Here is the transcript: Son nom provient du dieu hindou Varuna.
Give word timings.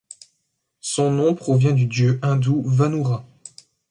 Son 0.79 1.11
nom 1.11 1.35
provient 1.35 1.73
du 1.73 1.85
dieu 1.85 2.19
hindou 2.23 2.63
Varuna. 2.65 3.23